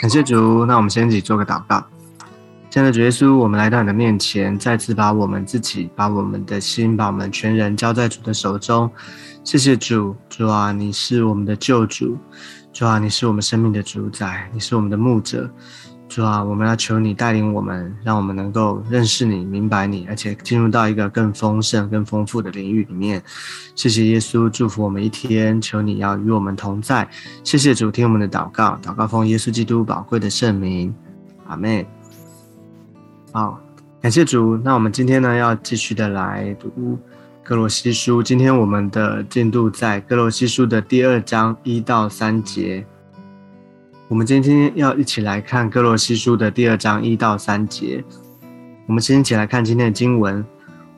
[0.00, 1.84] 感谢主，那我们先一起做个祷告。
[2.70, 8.90] 亲爱的主耶稣，我们来到你的面前，再次把我们自己、把我们的心、把我们全人交在主的手中。
[9.44, 12.16] 谢谢主，主啊，你是我们的救主，
[12.72, 15.48] 主啊，你是我们生命的主宰，你是我们的牧者。
[16.14, 23.22] 主啊，我们要求你带领我们，让我们能够认识你、明白你，而且进入到一个更丰盛、更丰富的领域里面。
[23.74, 27.08] 谢谢耶稣，祝福我们一天，求你要与我们同在。
[27.42, 30.94] 谢谢主，听我们的祷告，祷告奉耶稣基督宝贵的圣名，
[31.46, 31.86] 阿妹。
[33.32, 33.58] 好，
[34.02, 34.58] 感谢主。
[34.58, 36.98] 那我们今天呢，要继续的来读
[37.42, 38.22] 哥罗西书。
[38.22, 42.84] 今天我们的进度在哥罗西书的第二章一到三节。
[44.12, 48.04] 我们今天要一起来看哥罗西书的第二章一到三节。
[48.84, 50.44] 我们先一起来看今天的经文。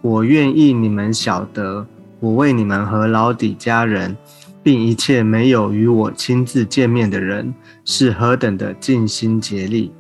[0.03, 1.87] 我愿意你们晓得，
[2.19, 4.17] 我为你们和老底家人，
[4.65, 9.93] 并一切没有与我亲自见面的人，是何等的尽心竭力，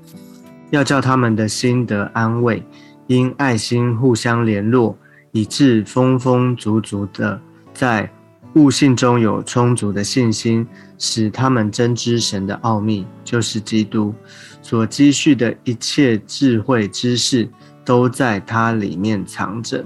[0.70, 2.64] 要叫他们的心得安慰，
[3.06, 4.98] 因爱心互相联络，
[5.30, 7.40] 以致丰丰足足的
[7.72, 8.10] 在。
[8.54, 10.66] 悟性中有充足的信心，
[10.96, 14.14] 使他们真知神的奥秘，就是基督
[14.62, 17.48] 所积蓄的一切智慧知识，
[17.84, 19.84] 都在它里面藏着。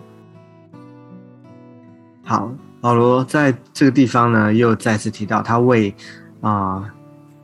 [2.23, 5.95] 好，保罗在这个地方呢，又再次提到他为
[6.43, 6.85] 啊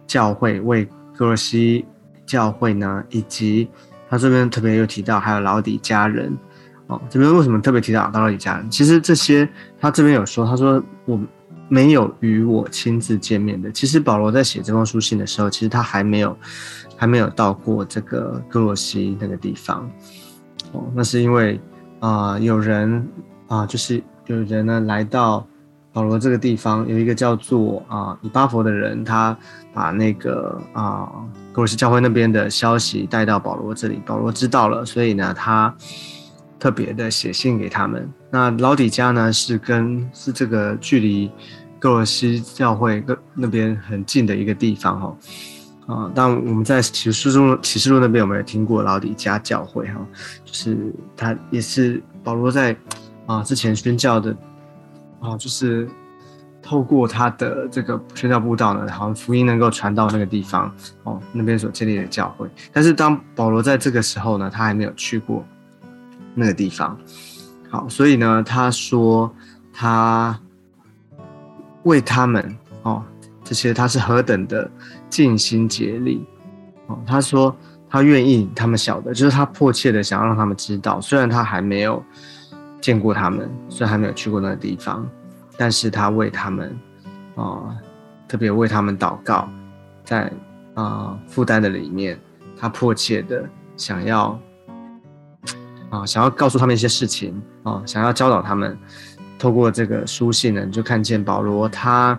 [0.07, 0.85] 教会，为
[1.17, 1.87] 哥罗西
[2.27, 3.67] 教会呢，以及
[4.11, 6.37] 他这边特别又提到还有老底家人。
[6.87, 8.71] 哦，这边为什么特别提到老底家人？
[8.71, 9.49] 其实这些
[9.81, 11.19] 他这边有说，他说我
[11.67, 13.73] 没有与我亲自见面的。
[13.73, 16.37] 其实保罗在写这封书信的时候，其实他还没有
[16.95, 19.91] 还没有到过这个哥罗西那个地方。
[20.73, 21.59] 哦，那是因为
[22.01, 23.09] 啊，有人
[23.49, 25.47] 啊，就是有人呢来到
[25.91, 29.35] 保罗这个地方，有一个叫做啊以巴佛的人，他
[29.73, 31.09] 把那个啊
[31.51, 35.75] 哥罗西教会那边的消息带到保罗这里，保罗知道了，所以呢他。
[36.59, 38.11] 特别的写信给他们。
[38.31, 41.31] 那老底家呢，是跟是这个距离
[41.79, 45.17] 格罗西教会那那边很近的一个地方哈。
[45.87, 50.01] 啊，但我们在启示录启示录那边有没有听过老底家教会哈？
[50.43, 50.79] 就是
[51.15, 52.75] 他也是保罗在
[53.27, 54.35] 啊之前宣教的
[55.21, 55.87] 啊，就是
[56.63, 62.49] 透过他的这个宣教布道呢，好像福音能够传到那个地方哦，那边所建立的教会。
[62.73, 65.45] 但是当保罗在这个时候呢，他还没有去过。
[66.35, 66.99] 那个地方，
[67.71, 69.33] 好，所以呢，他说
[69.73, 70.37] 他
[71.85, 73.03] 为他们哦，
[73.45, 74.69] 这些他是何等的
[75.09, 76.27] 尽心竭力
[76.89, 76.99] 哦。
[77.07, 77.55] 他说
[77.89, 82.03] 他愿意他们晓得，就是他迫切的想要让他们知道，虽然他还没有
[82.81, 85.09] 见过他们，虽然还没有去过那个地方，
[85.57, 86.77] 但是他为他们
[87.37, 87.77] 啊，
[88.27, 89.49] 特别为他们祷告，
[90.05, 90.33] 在
[90.75, 92.19] 啊负担的里面，
[92.59, 94.37] 他迫切的想要。
[95.95, 98.77] 啊，想要告诉他们一些事情啊，想要教导他们，
[99.39, 102.19] 透过这个书信呢，你就看见保罗他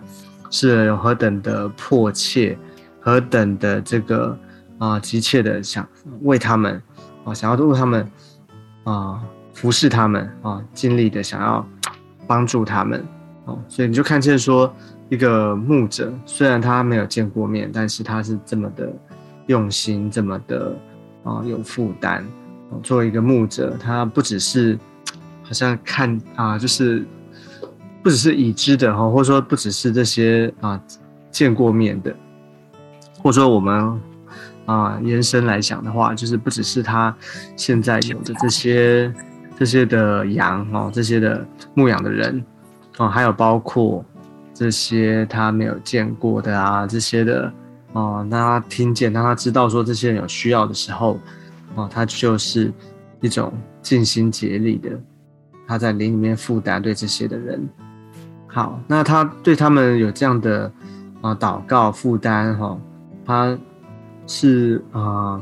[0.50, 2.56] 是有何等的迫切，
[3.00, 4.38] 何等的这个
[4.78, 5.86] 啊急切的想
[6.22, 6.80] 为他们
[7.26, 8.10] 啊，想要为他们
[8.84, 9.20] 啊
[9.52, 11.66] 服侍他们啊，尽力的想要
[12.26, 13.04] 帮助他们
[13.44, 14.74] 哦，所以你就看见说，
[15.10, 18.90] 一个牧者虽然他没有见过面，但是他是这么的
[19.48, 20.74] 用心，这么的
[21.24, 22.24] 啊有负担。
[22.82, 24.78] 作为一个牧者，他不只是
[25.42, 27.04] 好像看啊，就是
[28.02, 30.80] 不只是已知的哈，或者说不只是这些啊
[31.30, 32.14] 见过面的，
[33.22, 34.00] 或者说我们
[34.66, 37.14] 啊延伸来讲的话，就是不只是他
[37.56, 39.12] 现在有的这些
[39.58, 42.44] 这些的羊哦，这些的牧养的人
[42.98, 44.04] 哦，还有包括
[44.52, 47.52] 这些他没有见过的啊，这些的
[47.92, 51.18] 哦，让他听见，让他知道说这些人有需要的时候。
[51.76, 52.72] 哦，他就是
[53.20, 53.52] 一种
[53.82, 54.98] 尽心竭力的，
[55.68, 57.68] 他在灵里面负担对这些的人。
[58.46, 60.72] 好，那他对他们有这样的
[61.20, 62.78] 啊祷告负担哈，
[63.26, 63.58] 他
[64.26, 65.38] 是啊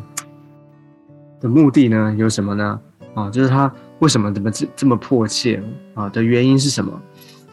[1.41, 2.81] 的目的呢有什么呢？
[3.15, 5.63] 啊，就是他为什么怎么这这么迫切
[5.95, 7.01] 啊的原因是什么？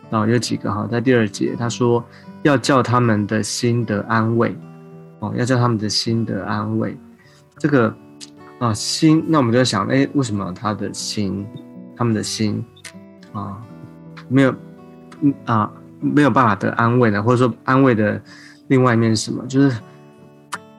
[0.10, 2.04] 啊，有几个哈，在第二节他说
[2.42, 4.56] 要叫他们的心得安慰，
[5.20, 6.98] 哦，要叫他们的心得安慰，
[7.60, 7.96] 这个。
[8.62, 11.44] 啊，心，那我们就在想，哎，为什么他的心，
[11.96, 12.64] 他们的心，
[13.34, 13.58] 啊，
[14.28, 14.56] 没有，
[15.22, 17.24] 嗯啊，没有办法得安慰呢？
[17.24, 18.22] 或者说，安慰的
[18.68, 19.44] 另外一面是什么？
[19.48, 19.76] 就是，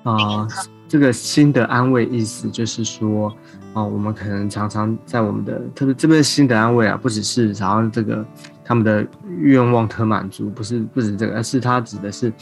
[0.05, 0.47] 啊，
[0.87, 3.29] 这个心的安慰意思就是说，
[3.75, 8.25] 啊，我们可能常常在我们的特别这边心的安慰啊，不只是好像这个
[8.65, 9.05] 他们的
[9.41, 12.33] 愿望得满足，不是不止这个，而是他指的是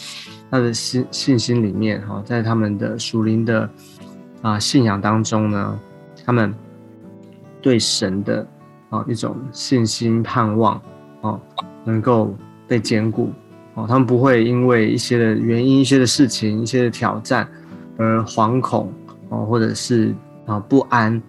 [0.50, 3.66] 他的信信心里面哈，在他们的属灵的
[4.42, 5.80] 啊信仰当中呢，
[6.24, 6.54] 他们
[7.60, 8.46] 对神的
[8.88, 10.80] 啊一种信心盼望
[11.20, 11.40] 哦，
[11.84, 12.34] 能够
[12.66, 13.32] 被坚固
[13.74, 17.48] 哦，他们不会因为一些的原因、一些的事情、一些的挑战
[17.96, 18.92] 而惶恐
[19.28, 20.14] 哦，或者是
[20.46, 21.22] 啊不安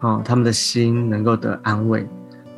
[0.00, 2.06] 哦，他们的心能够得安慰。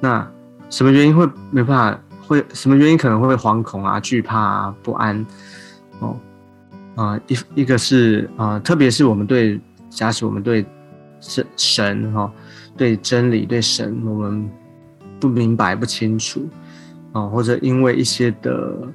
[0.01, 0.27] 那
[0.71, 2.01] 什么原因会没办法？
[2.27, 5.27] 会什么原因可能会惶恐啊、惧怕啊、不安？
[5.99, 6.17] 哦，
[6.95, 9.61] 啊，一一个是啊，特别是我们对，
[9.91, 10.65] 假使我们对
[11.21, 12.33] 神神哈，
[12.77, 14.49] 对真理、对神，我们
[15.21, 16.49] 不明白、不清楚
[17.13, 18.89] 啊，或者因为一些的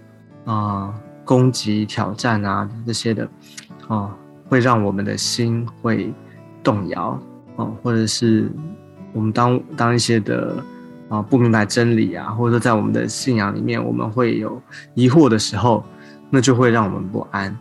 [0.46, 0.94] 啊
[1.26, 3.28] 攻击、挑战啊这些的
[3.88, 4.16] 啊，
[4.48, 6.14] 会让我们的心会
[6.64, 7.20] 动摇
[7.58, 8.50] 啊，或者是
[9.14, 10.64] 我们当当一些的。
[11.10, 14.62] 啊，不明白真理啊，或者说在我们的信仰里面，我们会有
[14.94, 15.84] 疑惑的时候，
[16.30, 17.58] 那就会让我们不安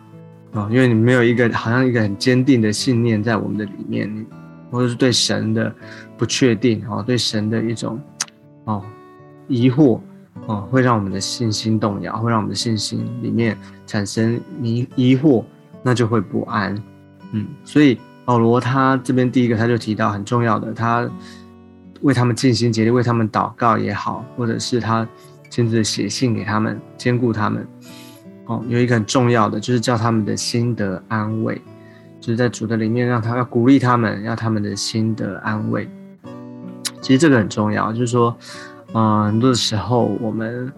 [0.52, 4.26] 啊，因为你没有一个好像一个很坚定的信念在我们的里面，
[4.70, 5.74] 或者是对神的
[6.16, 8.00] 不确定啊，对神的一种
[8.64, 8.82] 哦
[9.46, 10.00] 疑惑
[10.46, 13.56] 哦，会让我们的信心动摇，会让我们的信心里面
[13.86, 15.44] 产生迷疑惑，
[15.82, 16.74] 那就会不安。
[17.32, 21.08] 嗯，所以保罗他这边第一个他就提到很重要的他。
[22.02, 25.04] 为他们尽心竭力，为他们祷告也好，或者是他
[25.50, 27.66] 亲自写信给他们，兼顾他们。
[28.48, 31.54] 哦，有一个很重要的，就是叫他们的心得安慰，
[32.20, 35.88] 就是在主的里面，让他要鼓励他们，要他们的心得安慰。
[37.00, 38.36] 其实这个很重要，就是说，
[38.94, 40.72] 嗯，很多的时候我们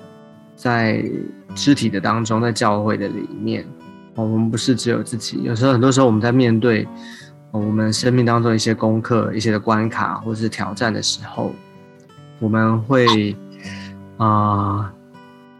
[0.54, 1.02] 在
[1.54, 3.64] 肢体的当中，在教会的里面，
[4.14, 6.86] 我们不是只有自己，有时候很多时候我们在面对。
[7.52, 11.52] 我们生命当中一些功课、一些的关卡或是挑战的时候，
[12.38, 13.36] 我们会
[14.18, 14.92] 啊，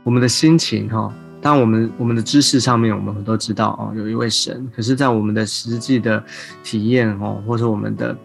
[0.05, 4.71] 我们的心情哈，当我们我们的知识上面，我们都知道哦，有一位神。
[4.75, 6.23] 可是，在我们的实际的
[6.63, 8.17] 体验哦，或者我们的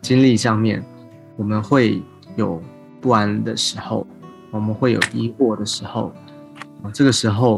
[0.00, 0.82] 经历上面，
[1.36, 2.02] 我们会
[2.36, 2.62] 有
[3.00, 4.06] 不安的时候，
[4.50, 6.12] 我们会有疑惑的时候
[6.82, 6.90] 啊。
[6.92, 7.56] 这个时候，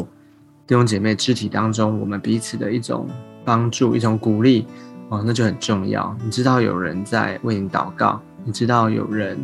[0.67, 3.07] 弟兄姐妹肢体当中，我们彼此的一种
[3.45, 4.67] 帮助、一种鼓励。
[5.11, 6.17] 哦，那就很重要。
[6.25, 9.39] 你知道有人在为你祷告，你知道有人，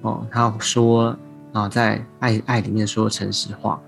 [0.00, 1.14] 哦，他说
[1.52, 3.78] 啊，在爱爱里面说诚实话，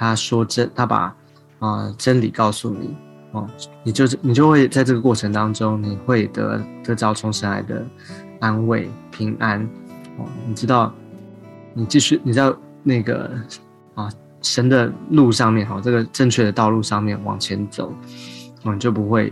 [0.00, 1.14] 他说真，他把
[1.58, 2.96] 啊真理告诉你，
[3.32, 3.46] 哦，
[3.84, 7.84] 你就是你就会在这个过程当中，你会得得着从神来的
[8.40, 9.60] 安慰、平安。
[10.16, 10.90] 哦，你知道，
[11.74, 12.50] 你继续你在
[12.82, 13.30] 那个
[13.94, 14.08] 啊
[14.40, 17.92] 神的路上面，哈，这个正确的道路上面往前走，
[18.62, 19.30] 哦，你就不会。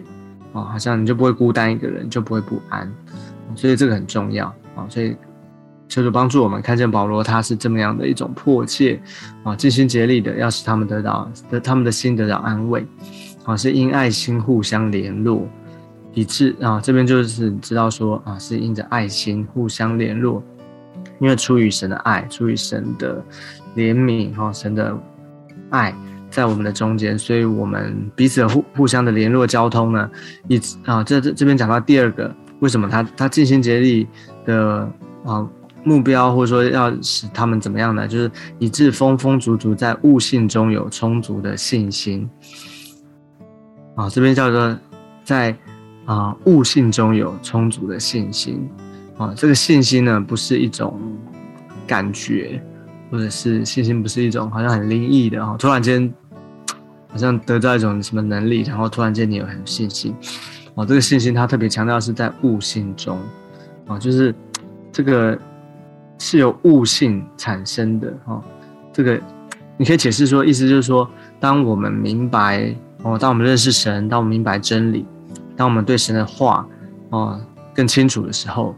[0.53, 2.91] 哦，好像你就不会孤单一个人，就不会不安，
[3.55, 4.87] 所以这个很重要啊。
[4.89, 5.15] 所以
[5.89, 9.01] 就是帮助我们看见保罗他是这么样的一种迫切
[9.43, 12.87] 啊，尽心竭力的要使他们得到的他们的心得到安慰
[13.45, 15.49] 啊，是因爱心互相联络，
[16.13, 20.43] 以致啊这边就是知道说啊是因着爱心互相联络，
[21.19, 23.25] 因为出于神的爱，出于神的
[23.75, 24.97] 怜悯哈，神的
[25.71, 25.95] 爱。
[26.31, 30.11] 在我们的中间，所以我们彼此互互相的联络交通呢，
[30.47, 32.31] 一直啊，这这这边讲到第二个，
[32.61, 34.07] 为什么他他尽心竭力
[34.45, 34.87] 的
[35.25, 35.49] 啊
[35.85, 38.07] 目标，或者说要使他们怎么样呢？
[38.07, 42.29] 就是以致丰丰足足在悟性中有充足的信心
[43.95, 44.79] 啊，这边叫做
[45.25, 45.57] 在
[46.05, 48.69] 啊悟性中有充足的信心
[49.17, 51.01] 啊，这个信心呢不是一种
[51.87, 52.63] 感觉。
[53.11, 56.13] 或者是信心不是一种好像很灵异的哈，突然间
[57.07, 60.15] 好像得到一种什么能力，然后突然间你有很信心
[60.75, 60.85] 哦。
[60.85, 63.19] 这个信心他特别强调是在悟性中
[63.87, 64.35] 啊，就是
[64.93, 65.39] 这个
[66.19, 68.43] 是由悟性产生的哈。
[68.93, 69.21] 这个
[69.77, 71.09] 你可以解释说，意思就是说，
[71.41, 75.07] 当我们明白哦，当我们认识神，当我们明白真理，
[75.57, 76.67] 当我们对神的话
[77.11, 77.41] 哦
[77.75, 78.75] 更清楚的时候。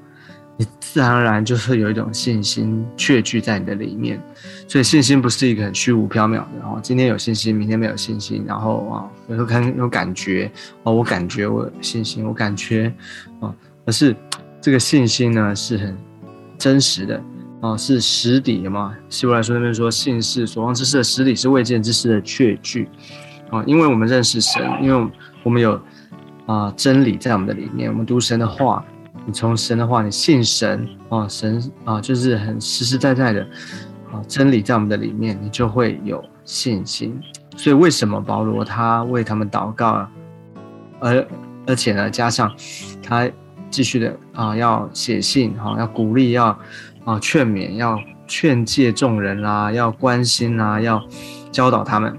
[0.56, 4.22] 你自然而然就是有一种信心确据在你的里面，
[4.68, 6.78] 所以信心不是一个很虚无缥缈的哦。
[6.82, 12.92] 今天有信心，明天没有信心，然后啊，有时候看有感觉哦，我感觉我有信心，我感觉
[13.40, 13.50] 啊，
[13.86, 14.14] 而是
[14.60, 15.96] 这个信心呢是很
[16.60, 17.20] 真实的
[17.62, 18.94] 啊，是实底的嘛。
[19.08, 22.88] 希伯来书那边说，信是所望之事的实底，是未见之事的确据
[23.50, 23.64] 啊。
[23.66, 25.10] 因为我们认识神，因为
[25.42, 25.80] 我们有
[26.46, 28.84] 啊真理在我们的里面，我们读神的话。
[29.26, 33.42] 你从神的话，你信神啊，神啊，就是很实实在在的
[34.10, 37.20] 啊，真理在我们的里面，你就会有信心。
[37.54, 40.08] 所以为什么保罗他为他们祷告，
[41.00, 41.26] 而
[41.66, 42.50] 而且呢，加上
[43.02, 43.28] 他
[43.70, 46.46] 继续的啊，要写信哈，要鼓励，要
[47.04, 51.02] 啊劝勉，要劝诫众人啦，要关心啦，要
[51.52, 52.16] 教导他们，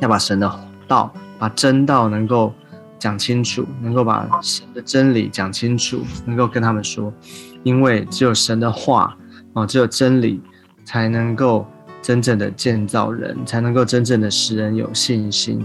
[0.00, 2.52] 要把神的道、把真道能够
[2.98, 7.12] 讲清楚，能够把神的真理讲清楚，能够跟他们说，
[7.62, 9.16] 因为只有神的话
[9.52, 10.40] 啊，只有真理
[10.84, 11.66] 才能够
[12.02, 15.64] 真正的建造人，才能够真正的使人有信心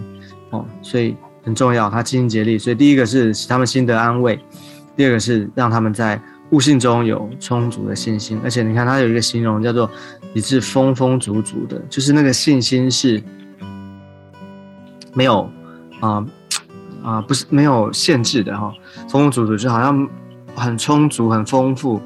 [0.49, 2.57] 哦，所以很重要，他尽心竭力。
[2.57, 4.39] 所以第一个是使他们心得安慰，
[4.95, 6.21] 第二个是让他们在。
[6.51, 9.89] 悟性中有充足的信心，而且你看他有一个形容叫做
[10.35, 13.23] “你是丰丰足足的”，就是那个信心是
[15.13, 15.49] 没有
[16.01, 16.25] 啊
[17.01, 18.69] 啊，不是没有限制的哈，
[19.07, 20.05] 丰丰足足就好像
[20.53, 22.01] 很充足、很丰富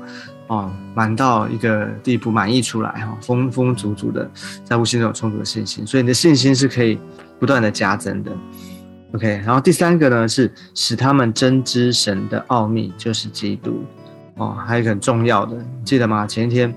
[0.46, 4.30] 哦，满到一个地步，满意出来哈，丰丰足足的
[4.64, 7.00] 在悟性中有充足的信心，所以你的信心是可以
[7.40, 8.32] 不断的加增的。
[9.16, 13.82] OK，然后第三个呢是使他们真知神的奥秘，就是基督。
[14.36, 15.56] 哦，还有一个很重要的，
[15.86, 16.28] 记得吗？
[16.28, 16.76] 前一天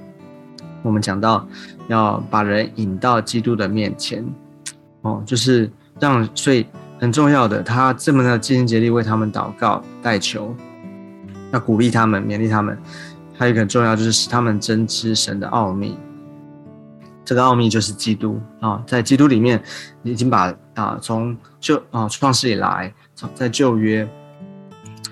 [0.82, 1.44] 我们讲到
[1.88, 4.24] 要把人引到基督的面前，
[5.02, 5.68] 哦，就是
[5.98, 6.64] 让，所以
[7.00, 10.54] 很重要的，他这么的尽心竭力为他们祷告代求，
[11.52, 12.78] 要鼓励他们，勉励他们。
[13.36, 15.98] 还有一个很重要，就是使他们真知神的奥秘。
[17.28, 19.62] 这个奥秘就是基督啊，在基督里面
[20.02, 22.90] 已经把啊从旧啊创世以来，
[23.34, 24.08] 在旧约。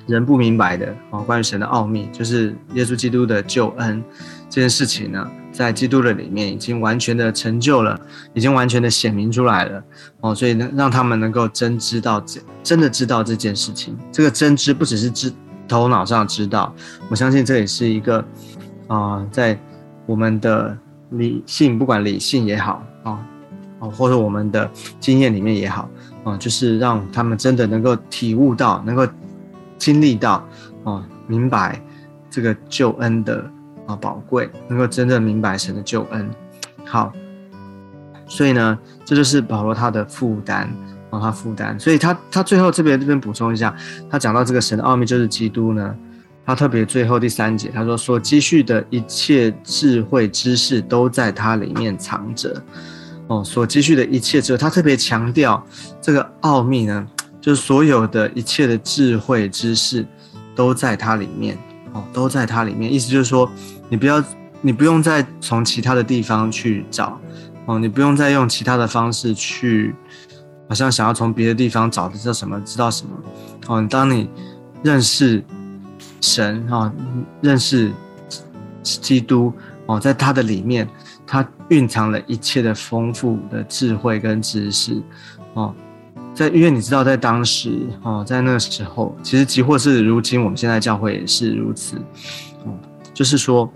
[0.06, 4.02] 人不明白的啊，关于神的奥秘，就是耶稣基督的救恩
[4.49, 8.00] 这件事情呢，在基督的里面已经完全的成就了，
[8.32, 9.82] 已经完全的显明出来了
[10.20, 12.25] 哦，所以呢，让他们能够真知道
[12.62, 13.94] 真的知道这件事情。
[14.11, 15.30] 这个真知不只是知
[15.68, 16.73] 头脑上知道，
[17.11, 18.25] 我相信这也是一个
[18.87, 19.58] 啊，在
[20.06, 20.78] 我们的
[21.10, 23.18] 理性，不管理性也好啊，
[23.78, 25.88] 哦，或者我们的经验里面也好
[26.25, 29.06] 啊，就是让他们真的能够体悟到，能够。
[29.78, 30.42] 经历到，
[30.84, 31.78] 哦，明白
[32.30, 33.44] 这个救恩的
[33.86, 36.26] 啊宝贵，能够真正明白神的救恩。
[36.86, 37.12] 好，
[38.26, 40.66] 所以呢，这就是保罗他的负担，
[41.10, 41.78] 哦，他负担。
[41.78, 43.72] 所以他他最后这边这边补充一下，
[44.08, 45.94] 他讲到这个神的奥秘就是基督呢，
[46.47, 52.62] 他特别最后第三节他说所积蓄的一切智慧知识都在它里面藏着，
[53.26, 55.62] 哦，所积蓄的一切智慧，他特别强调
[56.00, 57.07] 这个奥秘呢。
[57.38, 60.05] 就是所有的一切的智慧知识，
[60.57, 61.57] 都在它里面
[61.93, 62.93] 哦，都在它里面。
[62.93, 63.49] 意思就是说，
[63.88, 64.21] 你不要，
[64.61, 67.21] 你不用再从其他的地方去找
[67.67, 69.95] 哦，你不用再用其他的方式去，
[70.69, 73.12] 好像想要从别的地方找的知道什么，知道什么
[73.69, 73.87] 哦。
[73.88, 74.29] 当你
[74.83, 75.45] 认识
[76.20, 76.92] 神啊，
[77.40, 77.90] 认识
[78.82, 79.52] 基督
[79.87, 80.88] 哦，在他的里面，
[81.26, 85.02] 他蕴藏了一切的丰富的智慧跟知识
[85.54, 85.75] 哦。
[86.35, 91.96] 在因为你知道，在当时哦，在那个时候，其实即或是如今，我们现在教会也是如此，
[92.66, 92.76] 哦，
[93.14, 93.73] 就是说，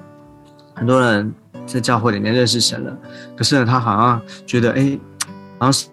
[0.75, 1.32] 很多人
[1.64, 2.94] 在教会里面认识神了，
[3.35, 4.99] 可是呢，他好像觉得，哎，
[5.59, 5.90] 好像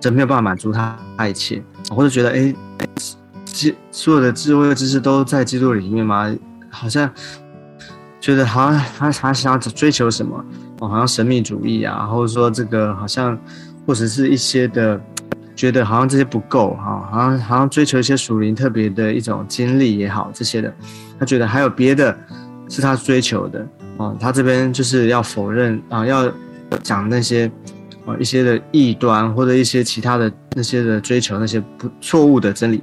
[0.00, 0.96] 神没有办法满足他
[1.28, 2.54] 一切，或者觉得，哎，
[3.90, 6.34] 所有的智慧知识都在基督里面吗？
[6.70, 7.10] 好像
[8.20, 10.44] 觉得好像他他想要追求什么？
[10.80, 13.38] 哦，好像神秘主义啊，或者说这个好像，
[13.86, 15.00] 或者是一些的。
[15.56, 20.70] 觉得好像这些不够哈，好像好像追求一些属灵特别的一种经历也好，这些的，
[21.18, 22.14] 他觉得还有别的
[22.68, 24.14] 是他追求的啊。
[24.20, 26.30] 他这边就是要否认啊，要
[26.82, 27.50] 讲那些
[28.04, 32.82] 啊一些的异端或者一些其他的那些的追求那些不错误的真理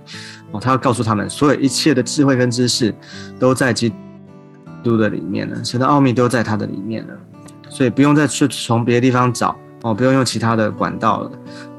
[0.53, 0.59] 哦。
[0.61, 2.95] 他要告诉他们，所有一切的智慧跟知识
[3.37, 3.93] 都在基
[4.81, 7.13] 督的里面了，神的奥秘都在他的里面了，
[7.69, 11.31] 所以不用再去从别的地方找哦，不用用其他的管道了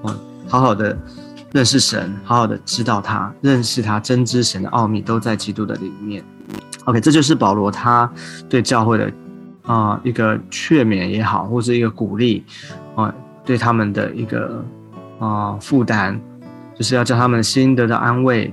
[0.03, 0.15] 哦。
[0.47, 0.97] 好好的
[1.53, 6.23] 认识神，好好的知道他，认识他，真知神的奥秘都在基督的里面。
[6.85, 8.11] OK，这就是保罗他
[8.49, 9.11] 对教会的
[9.63, 12.45] 啊一个劝勉也好，或者一个鼓励
[12.95, 13.13] 啊，
[13.45, 14.63] 对他们的一个
[15.19, 16.21] 啊负担，
[16.77, 18.53] 就是要叫他们心得到安慰，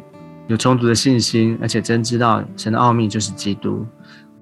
[0.52, 3.86] 有充足的信心，而且真知道神的奥秘就是基督。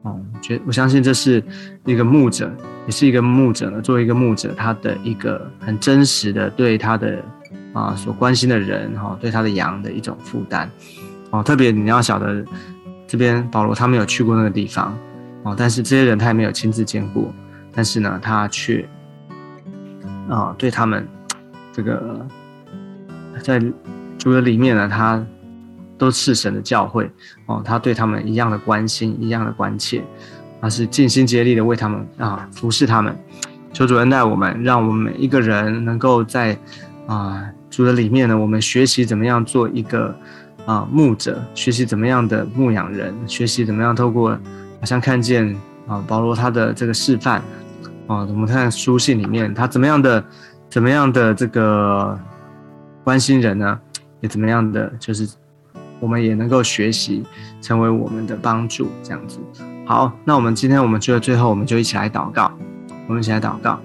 [0.02, 1.44] 哦，觉我相信这是
[1.86, 2.52] 一个牧者，
[2.86, 3.82] 也是一个牧者呢。
[3.82, 7.24] 作为一个牧者，他的一个很真实的对他的。
[7.72, 10.68] 啊，所关心的人哈，对他的羊的一种负担，
[11.30, 12.44] 哦，特别你要晓得，
[13.06, 14.98] 这边保罗他没有去过那个地方，
[15.44, 17.32] 哦，但是这些人他也没有亲自见过，
[17.72, 18.84] 但是呢，他却
[20.28, 21.08] 啊，对他们
[21.72, 22.28] 这个
[23.44, 23.62] 在
[24.18, 25.24] 主的里面呢，他
[26.00, 27.08] 都是神的教会，
[27.46, 30.02] 哦，他对他们一样的关心，一样的关切，
[30.60, 33.16] 他是尽心竭力的为他们啊服侍他们，
[33.72, 36.58] 求主恩待我们，让我们每一个人能够在
[37.06, 37.44] 啊。
[37.72, 40.14] 主的里面呢，我们学习怎么样做一个
[40.66, 44.32] 啊牧者，学习怎么样的牧养人，学习怎么样透过
[44.80, 45.56] 好像看见
[45.88, 47.40] 啊，保罗他的这个示范
[48.08, 50.26] 啊，我们看书信里面他怎么样的
[50.68, 52.20] 怎么样的这个
[53.04, 53.80] 关心人呢？
[54.22, 55.30] 也怎么样的就是
[56.00, 57.24] 我们也能够学习
[57.62, 59.40] 成为我们的帮助这样子。
[59.86, 62.52] 好，那我们今天我们就最后我们就一起来祷告，
[63.08, 63.80] 我们一起来祷告。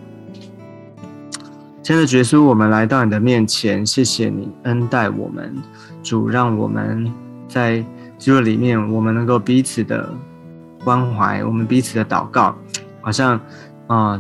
[1.82, 5.54] 亲爱的耶稣，我们来到你的面前，谢谢你恩待我们，
[6.02, 7.12] 主让我们
[7.46, 7.84] 在
[8.16, 10.10] 基督里面，我们能够彼此的
[10.82, 12.56] 关怀，我们彼此的祷告，
[13.02, 13.38] 好像
[13.86, 14.18] 啊，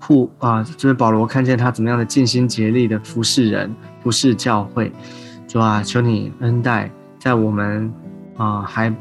[0.00, 4.92] 互啊，就是保罗看见他怎么样的尽心竭力的服侍人，服侍教会，
[5.48, 7.92] 主啊，求你恩待，在我们
[8.36, 8.94] 啊还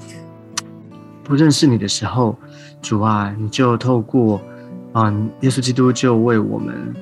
[1.23, 2.37] 不认识你的时候，
[2.81, 4.41] 主啊，你就透过
[4.93, 6.93] 啊耶稣基督就为我们。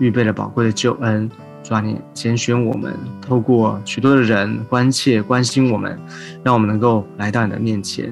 [0.00, 1.30] 预备了宝贵的救恩，
[1.62, 5.96] 主啊，你拣选我们，透过许多的人关切关心我们，
[6.42, 8.06] 让我们能够来到你的面前。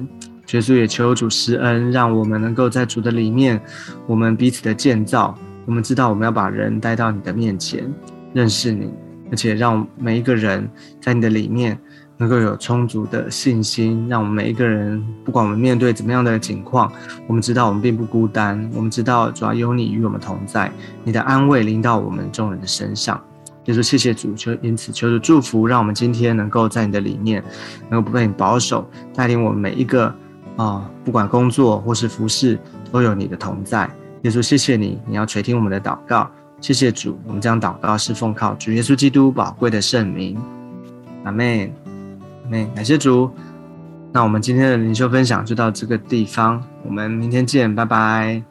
[0.53, 3.59] 耶稣也求主施恩，让我们能够在主的里面，
[4.07, 5.37] 我们彼此的建造。
[5.65, 7.93] 我们知道我们要把人带到你的面前，
[8.31, 8.89] 认识你，
[9.29, 10.69] 而且让每一个人
[11.01, 11.77] 在你的里面。
[12.17, 16.91] 能够有充足的信心，让我们每一个人，不管我们面对怎么样的情况，
[17.27, 18.69] 我们知道我们并不孤单。
[18.73, 20.71] 我们知道主要有你与我们同在，
[21.03, 23.19] 你的安慰临到我们众人的身上。
[23.63, 27.43] 就说谢谢主，求因此求主祝福，让我们今天能够在你的里面，
[27.89, 30.13] 能够不被你保守，带领我们每一个
[30.57, 32.59] 啊，不管工作或是服饰，
[32.91, 33.89] 都有你的同在。
[34.23, 36.29] 耶稣，谢谢你，你要垂听我们的祷告。
[36.59, 40.37] 谢谢主，我们将祷告是奉靠主耶稣基督宝贵的圣名。
[41.23, 41.92] 阿门。
[42.75, 43.31] 感谢主，
[44.11, 48.43] 那我们今天的灵修分享就到这个地方，我们明天见，拜拜。